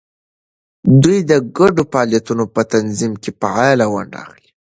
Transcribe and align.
دوی 1.03 1.19
د 1.31 1.33
ګډو 1.57 1.83
فعالیتونو 1.91 2.43
په 2.55 2.61
تنظیم 2.73 3.13
کې 3.21 3.31
فعاله 3.39 3.85
ونډه 3.93 4.17
اخلي. 4.25 4.49